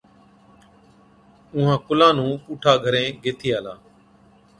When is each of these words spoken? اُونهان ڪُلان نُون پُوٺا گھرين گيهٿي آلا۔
اُونهان 1.53 1.79
ڪُلان 1.87 2.13
نُون 2.17 2.31
پُوٺا 2.43 2.73
گھرين 2.83 3.09
گيهٿي 3.23 3.49
آلا۔ 3.57 3.73